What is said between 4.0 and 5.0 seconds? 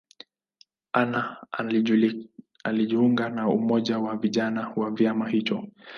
vijana wa